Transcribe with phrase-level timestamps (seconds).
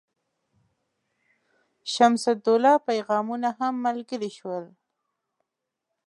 [1.93, 4.65] شمس الدوله پیغامونه هم ملګري شول.